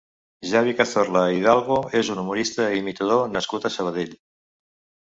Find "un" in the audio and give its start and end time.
2.15-2.23